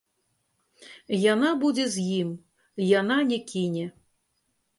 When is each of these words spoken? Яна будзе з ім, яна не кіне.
Яна 1.33 1.49
будзе 1.63 1.85
з 1.97 2.07
ім, 2.21 2.29
яна 2.99 3.19
не 3.35 3.39
кіне. 3.53 3.85